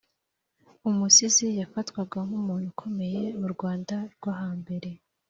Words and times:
Umusizi 0.89 1.45
yafatwaga 1.59 2.17
nk’umuntu 2.27 2.65
ukomeye 2.73 3.23
mu 3.39 3.47
Rwanda 3.53 3.95
rwo 4.13 4.31
hambere 4.41 4.89